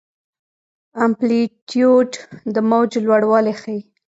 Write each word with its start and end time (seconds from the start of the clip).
امپلیتیوډ 1.05 2.09
د 2.53 2.55
موج 2.69 2.91
لوړوالی 3.07 3.53
ښيي. 3.61 3.79